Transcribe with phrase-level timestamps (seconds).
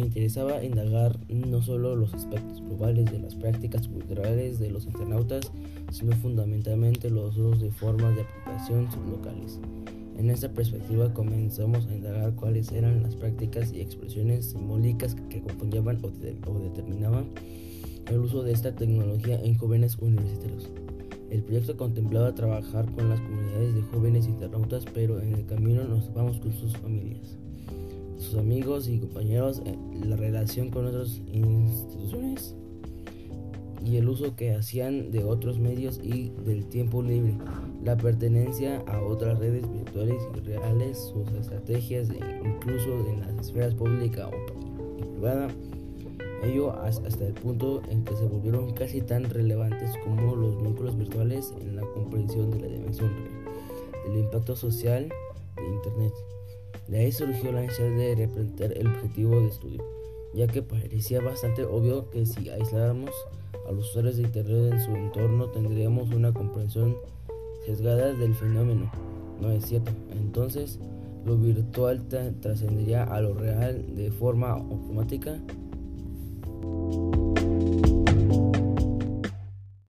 [0.00, 5.50] interesaba indagar no solo los aspectos globales de las prácticas culturales de los internautas,
[5.90, 9.60] sino fundamentalmente los dos de formas de aplicación sublocales.
[10.16, 16.00] En esta perspectiva comenzamos a indagar cuáles eran las prácticas y expresiones simbólicas que acompañaban
[16.02, 17.26] o, o determinaban
[18.06, 20.70] el uso de esta tecnología en jóvenes universitarios.
[21.30, 26.12] El proyecto contemplaba trabajar con las comunidades de jóvenes internautas, pero en el camino nos
[26.14, 27.36] vamos con sus familias,
[28.24, 32.54] sus amigos y compañeros, eh, la relación con otras instituciones
[33.84, 37.36] y el uso que hacían de otros medios y del tiempo libre,
[37.84, 42.08] la pertenencia a otras redes virtuales y reales, sus estrategias,
[42.44, 44.30] incluso en las esferas pública
[44.98, 45.48] y privada
[46.44, 51.54] ello hasta el punto en que se volvieron casi tan relevantes como los vínculos virtuales
[51.60, 53.44] en la comprensión de la dimensión real,
[54.06, 55.08] del impacto social
[55.56, 56.12] de Internet.
[56.88, 59.84] De ahí surgió la necesidad de replantear el objetivo de estudio,
[60.34, 63.10] ya que parecía bastante obvio que si aisláramos
[63.68, 66.96] a los usuarios de Internet en su entorno tendríamos una comprensión
[67.64, 68.90] sesgada del fenómeno.
[69.40, 69.90] No es cierto.
[70.12, 70.78] Entonces,
[71.24, 72.06] lo virtual
[72.40, 75.40] trascendería a lo real de forma automática.